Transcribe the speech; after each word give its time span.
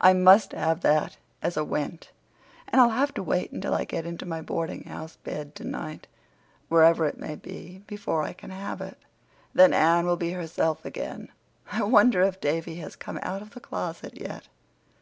I 0.00 0.14
must 0.14 0.52
have 0.52 0.80
that, 0.80 1.18
'as 1.42 1.58
a 1.58 1.62
went'—and 1.62 2.80
I'll 2.80 2.88
have 2.88 3.12
to 3.12 3.22
wait 3.22 3.52
until 3.52 3.74
I 3.74 3.84
get 3.84 4.06
into 4.06 4.24
my 4.24 4.40
boardinghouse 4.40 5.16
bed 5.16 5.54
tonight, 5.54 6.06
wherever 6.70 7.04
it 7.04 7.18
may 7.18 7.36
be, 7.36 7.82
before 7.86 8.22
I 8.22 8.32
can 8.32 8.48
have 8.48 8.80
it. 8.80 8.96
Then 9.52 9.74
Anne 9.74 10.06
will 10.06 10.16
be 10.16 10.30
herself 10.30 10.86
again. 10.86 11.28
I 11.70 11.82
wonder 11.82 12.22
if 12.22 12.40
Davy 12.40 12.76
has 12.76 12.96
come 12.96 13.18
out 13.22 13.42
of 13.42 13.50
the 13.50 13.60
closet 13.60 14.18
yet." 14.18 14.48